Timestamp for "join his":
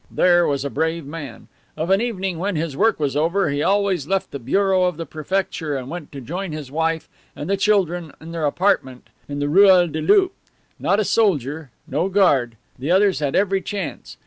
6.21-6.71